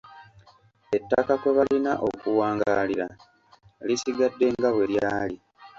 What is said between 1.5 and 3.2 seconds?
balina okuwangaalira